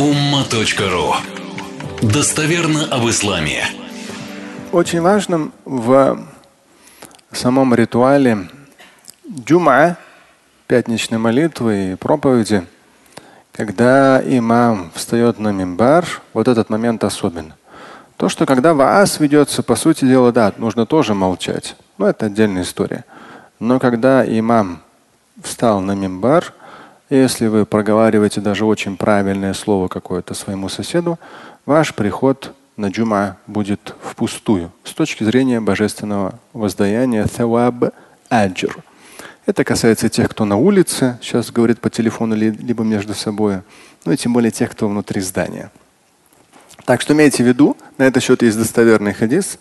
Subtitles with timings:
[0.00, 1.12] umma.ru
[2.00, 3.66] Достоверно об исламе.
[4.72, 6.18] Очень важным в
[7.32, 8.48] самом ритуале
[9.28, 9.98] джума,
[10.68, 12.66] пятничной молитвы и проповеди,
[13.52, 17.58] когда имам встает на мимбар, вот этот момент особенно.
[18.16, 21.76] То, что когда ваас ведется, по сути дела, да, нужно тоже молчать.
[21.98, 23.04] Но это отдельная история.
[23.58, 24.80] Но когда имам
[25.42, 26.54] встал на мимбар,
[27.16, 31.18] если вы проговариваете даже очень правильное слово какое-то своему соседу,
[31.66, 37.92] ваш приход на джума будет впустую с точки зрения божественного воздаяния thawab
[38.30, 38.76] аджр.
[39.44, 43.62] Это касается тех, кто на улице сейчас говорит по телефону либо между собой,
[44.04, 45.70] ну и тем более тех, кто внутри здания.
[46.84, 49.58] Так что имейте в виду, на этот счет есть достоверный хадис,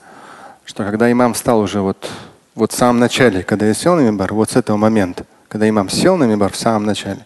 [0.66, 2.10] что когда имам встал уже вот,
[2.56, 5.90] вот в самом начале, когда я сел на мимбар, вот с этого момента, когда имам
[5.90, 7.26] сел на мимбар в самом начале,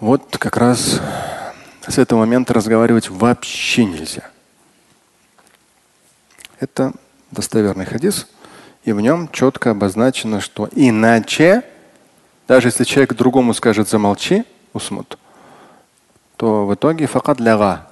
[0.00, 1.00] вот как раз
[1.86, 4.30] с этого момента разговаривать вообще нельзя.
[6.58, 6.92] Это
[7.30, 8.26] достоверный хадис,
[8.84, 11.64] и в нем четко обозначено, что иначе,
[12.48, 15.18] даже если человек другому скажет замолчи, усмут,
[16.36, 17.86] то в итоге факат ляга.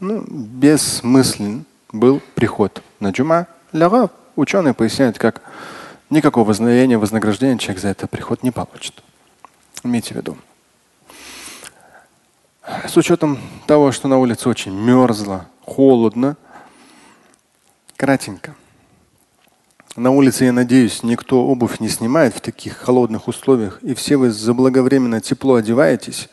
[0.00, 3.46] Ну, бессмыслен был приход на джума.
[3.72, 5.42] Ляга ученые поясняют, как
[6.10, 9.02] никакого вознаяния, вознаграждения человек за это приход не получит.
[9.84, 10.36] Имейте в виду.
[12.90, 13.38] С учетом
[13.68, 16.36] того, что на улице очень мерзло, холодно,
[17.96, 18.56] кратенько.
[19.94, 24.32] На улице, я надеюсь, никто обувь не снимает в таких холодных условиях, и все вы
[24.32, 26.28] заблаговременно тепло одеваетесь.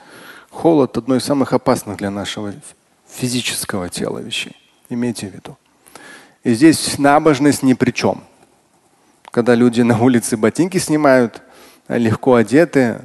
[0.50, 2.56] Холод– одно из самых опасных для нашего
[3.08, 4.56] физического тела вещей.
[4.90, 5.60] Имейте в виду.
[6.44, 8.24] И здесь набожность ни при чем.
[9.30, 11.40] Когда люди на улице ботинки снимают,
[11.88, 13.02] легко одеты,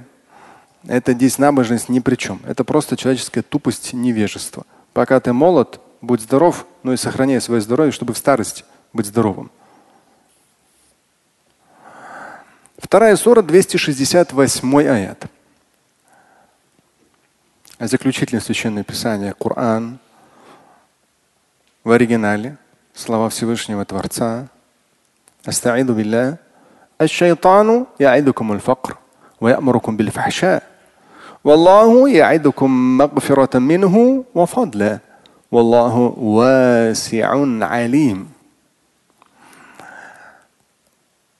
[0.87, 2.39] это здесь набожность ни при чем.
[2.45, 4.65] Это просто человеческая тупость, невежество.
[4.93, 8.63] Пока ты молод, будь здоров, но и сохраняй свое здоровье, чтобы в старости
[8.93, 9.51] быть здоровым.
[12.77, 15.25] Вторая сура, 268 аят.
[17.79, 19.99] Заключительное священное писание Коран
[21.83, 22.57] в оригинале.
[22.93, 24.47] Слова Всевышнего Творца.
[25.45, 26.39] Астаиду билля.
[27.01, 28.97] الشيطان يعدكم الفقر
[29.41, 30.63] ويأمركم بالفحشاء
[31.43, 34.99] والله يعدكم مغفرة منه وفضلا
[35.51, 37.29] والله واسع
[37.65, 38.27] عليم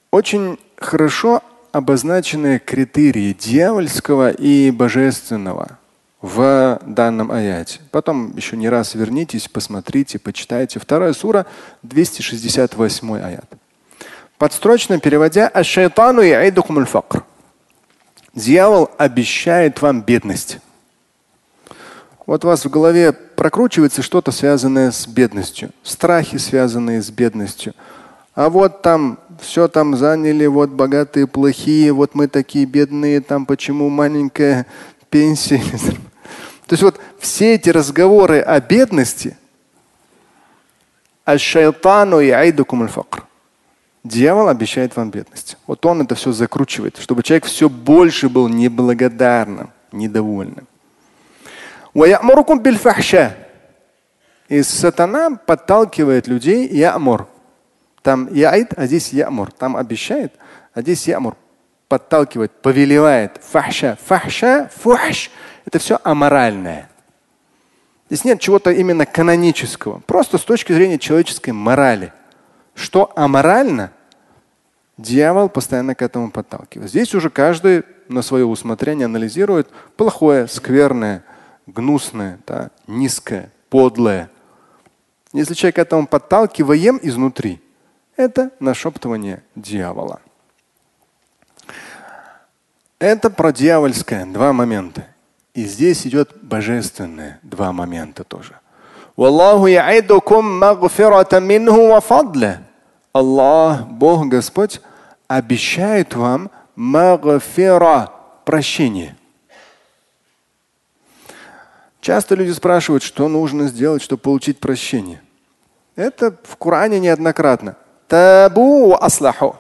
[0.09, 5.77] Очень хорошо обозначены критерии дьявольского и божественного
[6.21, 7.79] в данном аяте.
[7.91, 10.79] Потом еще не раз вернитесь, посмотрите, почитайте.
[10.79, 11.45] Вторая сура,
[11.83, 13.45] 268 аят.
[14.37, 17.23] Подстрочно переводя, «Аш-шайтану яидукум аль-факр».
[18.34, 20.58] Дьявол обещает вам бедность.
[22.26, 27.74] Вот у вас в голове прокручивается что-то связанное с бедностью, страхи, связанные с бедностью.
[28.34, 33.90] А вот там все там заняли, вот богатые, плохие, вот мы такие бедные, там почему
[33.90, 34.66] маленькая
[35.10, 35.58] пенсия.
[36.66, 39.36] То есть вот все эти разговоры о бедности,
[41.26, 43.26] а-шайтану и айдукум аль-факр.
[44.04, 45.56] Дьявол обещает вам бедность.
[45.66, 50.66] Вот он это все закручивает, чтобы человек все больше был неблагодарным, недовольным.
[54.48, 57.28] И сатана подталкивает людей ямур.
[58.02, 59.52] Там яид, а здесь ямур.
[59.52, 60.32] Там обещает,
[60.74, 61.36] а здесь ямур.
[61.88, 63.40] Подталкивает, повелевает.
[63.42, 63.98] Фахша.
[64.04, 65.30] Фахша, фухш.
[65.64, 66.88] Это все аморальное.
[68.08, 70.00] Здесь нет чего-то именно канонического.
[70.00, 72.12] Просто с точки зрения человеческой морали.
[72.74, 73.92] Что аморально,
[74.96, 76.90] дьявол постоянно к этому подталкивает.
[76.90, 81.24] Здесь уже каждый на свое усмотрение анализирует плохое, скверное,
[81.66, 84.30] гнусное, да, низкое, подлое.
[85.32, 87.60] Если человек к этому подталкиваем изнутри,
[88.16, 90.20] это нашептывание дьявола.
[92.98, 95.06] Это про дьявольское два момента.
[95.54, 98.58] И здесь идет божественное два момента тоже.
[99.16, 102.62] Wallahu я'идукум магфирата минху ва фадля.
[103.12, 104.80] Аллах, Бог Господь,
[105.28, 108.10] обещает вам магфира,
[108.44, 109.16] прощение.
[112.00, 115.22] Часто люди спрашивают, что нужно сделать, чтобы получить прощение.
[115.94, 117.76] Это в Коране неоднократно.
[118.08, 119.56] Табу аслаху.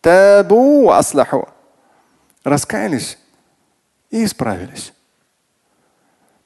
[0.00, 1.48] Табу аслаху.
[2.44, 3.18] Раскаялись
[4.10, 4.92] и исправились.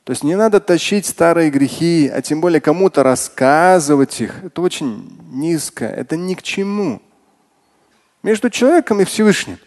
[0.04, 4.42] То есть не надо тащить старые грехи, а тем более кому-то рассказывать их.
[4.44, 7.00] Это очень низко, это ни к чему.
[8.22, 9.58] Между человеком и Всевышним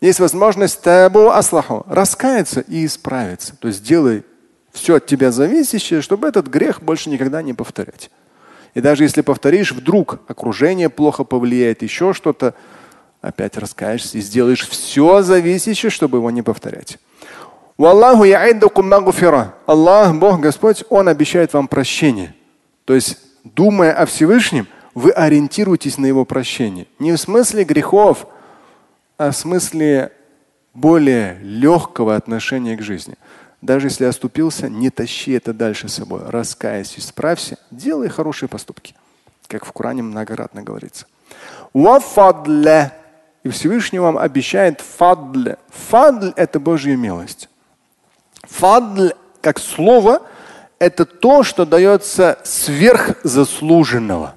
[0.00, 3.56] есть возможность табу аслаху раскаяться и исправиться.
[3.56, 4.22] То есть делай
[4.72, 8.10] все от тебя зависящее, чтобы этот грех больше никогда не повторять.
[8.74, 12.54] И даже если повторишь, вдруг окружение плохо повлияет, еще что-то,
[13.20, 16.98] опять раскаешься и сделаешь все зависящее, чтобы его не повторять.
[19.66, 22.34] Аллах, Бог Господь, Он обещает вам прощение.
[22.84, 26.88] То есть, думая о Всевышнем, вы ориентируетесь на Его прощение.
[26.98, 28.26] Не в смысле грехов,
[29.16, 30.10] а в смысле
[30.74, 33.14] более легкого отношения к жизни.
[33.62, 36.22] Даже если оступился, не тащи это дальше с собой.
[36.26, 38.96] Раскайся, исправься, делай хорошие поступки.
[39.46, 41.06] Как в Коране многократно говорится.
[41.72, 45.54] И Всевышний вам обещает фадль.
[45.68, 47.48] Фадль– это Божья милость.
[48.58, 50.22] Фадль, как слово,
[50.80, 54.34] это то, что дается сверхзаслуженного.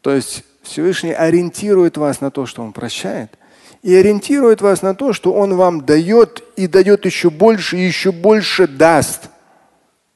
[0.00, 3.30] То есть Всевышний ориентирует вас на то, что Он прощает,
[3.82, 8.10] и ориентирует вас на то, что Он вам дает и дает еще больше, и еще
[8.10, 9.30] больше даст.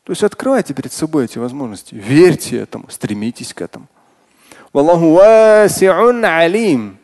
[0.03, 1.95] То есть открывайте перед собой эти возможности.
[1.95, 3.87] Верьте этому, стремитесь к этому.
[4.73, 6.99] Валлаху васи'ун алим.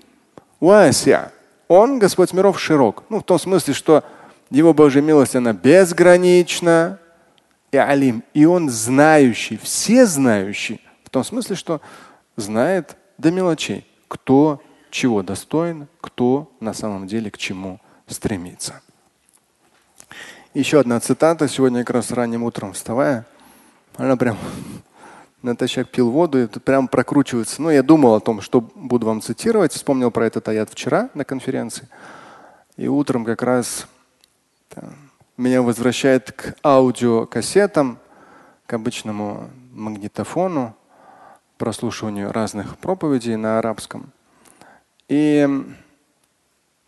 [0.58, 1.30] Вася.
[1.68, 3.04] Он, Господь миров, широк.
[3.08, 4.04] Ну, в том смысле, что
[4.50, 6.98] Его Божья милость, она безгранична.
[7.72, 8.22] И алим.
[8.34, 10.80] И Он знающий, все знающий.
[11.02, 11.80] В том смысле, что
[12.36, 18.80] знает до мелочей, кто чего достоин, кто на самом деле к чему стремится.
[20.54, 21.48] Еще одна цитата.
[21.48, 23.26] Сегодня как раз ранним утром вставая,
[23.96, 24.38] она прям
[25.42, 27.60] натощак пил воду, и тут прям прокручивается.
[27.60, 29.72] Ну, я думал о том, что буду вам цитировать.
[29.72, 31.88] Вспомнил про этот аят вчера на конференции.
[32.76, 33.86] И утром как раз
[35.37, 37.97] меня возвращает к аудиокассетам,
[38.65, 40.75] к обычному магнитофону,
[41.57, 44.11] прослушиванию разных проповедей на арабском.
[45.07, 45.47] И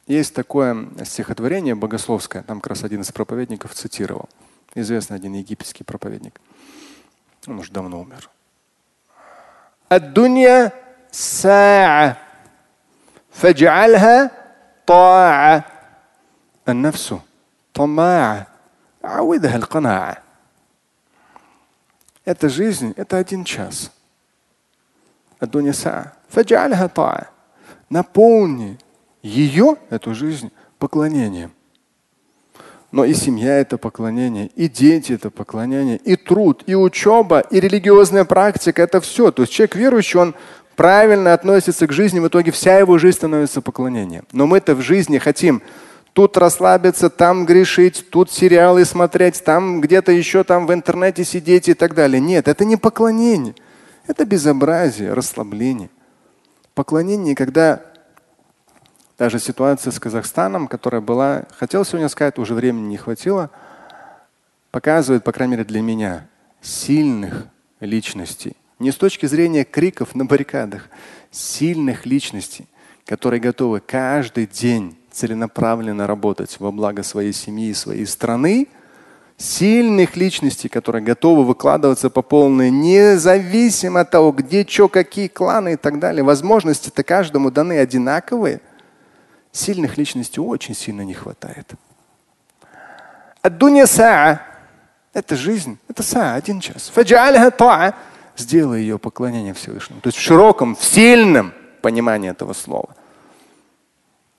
[0.08, 4.30] есть такое стихотворение богословское, там как раз один из проповедников цитировал.
[4.76, 6.40] Известный один египетский проповедник.
[7.48, 8.30] Он уже давно умер.
[9.92, 10.72] الدنيا
[11.12, 12.18] ساعة
[13.32, 14.32] فاجعلها
[14.86, 15.66] طاعة
[16.70, 17.16] النفس
[17.77, 18.47] Тама.
[22.25, 23.93] Эта жизнь– это один час.
[27.91, 28.79] Наполни
[29.23, 31.53] ее, эту жизнь, поклонением.
[32.91, 38.25] Но и семья– это поклонение, и дети– это поклонение, и труд, и учеба, и религиозная
[38.25, 39.31] практика– это все.
[39.31, 40.35] То есть человек верующий, он
[40.77, 44.25] правильно относится к жизни, в итоге вся его жизнь становится поклонением.
[44.33, 45.61] Но мы это в жизни хотим–
[46.17, 51.75] тут расслабиться, там грешить, тут сериалы смотреть, там где-то еще там в интернете сидеть и
[51.75, 52.23] так далее.
[52.23, 53.55] Нет, это не поклонение.
[54.07, 55.91] Это безобразие, расслабление.
[56.73, 57.83] Поклонение, когда
[59.19, 63.51] даже ситуация с Казахстаном, которая была, хотел сегодня сказать, уже времени не хватило,
[64.71, 66.29] показывает, по крайней мере для меня,
[66.63, 67.47] сильных
[67.81, 68.57] личностей.
[68.79, 70.89] Не с точки зрения криков на баррикадах,
[71.31, 72.67] сильных личностей,
[73.05, 78.69] которые готовы каждый день целенаправленно работать во благо своей семьи и своей страны,
[79.39, 85.77] сильных личностей, которые готовы выкладываться по полной, независимо от того, где, что, какие кланы и
[85.77, 86.23] так далее.
[86.23, 88.61] Возможности-то каждому даны одинаковые.
[89.53, 91.73] Сильных личностей очень сильно не хватает.
[93.41, 94.43] Аддуния саа–
[95.15, 96.93] это жизнь, это саа, один час.
[98.37, 100.03] Сделай ее поклонение Всевышнему.
[100.03, 102.95] То есть в широком, в сильном понимании этого слова.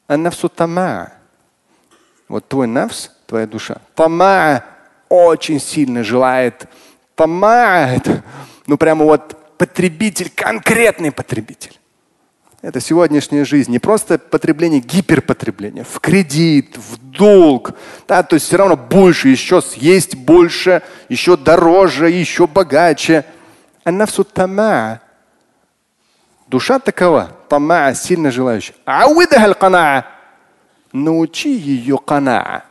[0.08, 1.12] А нафсу тама.
[2.30, 3.78] Вот твой нафс, твоя душа.
[3.96, 4.64] Тама
[5.10, 6.68] очень сильно желает.
[7.16, 8.24] Тама это,
[8.68, 11.78] ну прямо вот потребитель, конкретный потребитель.
[12.62, 13.72] Это сегодняшняя жизнь.
[13.72, 15.84] Не просто потребление, гиперпотребление.
[15.84, 17.74] В кредит, в долг.
[18.08, 23.26] Да, то есть все равно больше, еще съесть больше, еще дороже, еще богаче.
[23.84, 25.02] Аннафсу тама.
[26.48, 27.32] Душа такова.
[27.50, 28.76] Тама, сильно желающая.
[30.94, 32.64] Научи ее кана.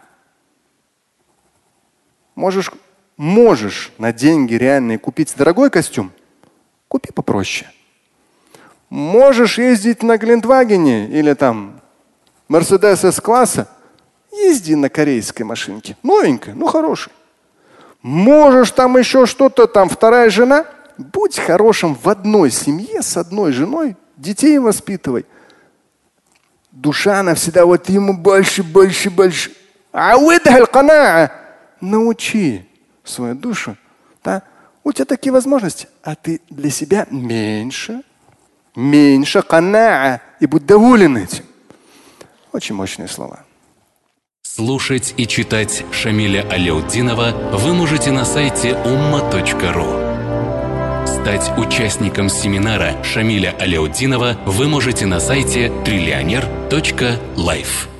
[2.35, 2.73] Можешь,
[3.16, 6.12] можешь на деньги реальные купить дорогой костюм.
[6.88, 7.71] Купи попроще.
[8.88, 11.80] Можешь ездить на Глендвагене или там
[12.49, 13.68] Мерседес С-класса,
[14.30, 15.97] езди на корейской машинке.
[16.02, 17.12] Новенькая, ну хорошая.
[18.02, 20.66] Можешь там еще что-то, там вторая жена,
[20.98, 25.26] будь хорошим в одной семье с одной женой, детей воспитывай.
[26.70, 29.52] Душа, она всегда вот ему больше, больше, больше.
[29.92, 30.16] А
[31.80, 32.68] научи
[33.04, 33.76] свою душу.
[34.22, 34.42] Да?
[34.84, 38.02] У тебя такие возможности, а ты для себя меньше
[38.76, 41.44] меньше канаа и будь доволен этим.
[42.52, 43.40] Очень мощные слова.
[44.42, 50.05] Слушать и читать Шамиля Аляутдинова вы можете на сайте umma.ru.
[51.26, 57.95] Стать участником семинара Шамиля Аляутдинова вы можете на сайте триллионер.life.